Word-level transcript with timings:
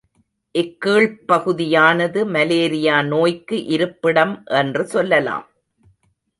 இக்கீழ்ப் 0.55 1.19
பகுதியானது 1.25 2.25
மலேரியா 2.25 3.01
நோய்க்கு 3.03 3.65
இருப்பிடம் 3.65 4.43
என்று 4.45 4.85
சொல்லலாம். 4.87 5.47